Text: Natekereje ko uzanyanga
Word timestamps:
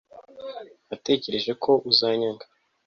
Natekereje 0.87 1.51
ko 1.63 1.71
uzanyanga 1.89 2.45